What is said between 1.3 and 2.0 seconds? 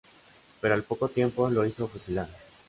lo hizo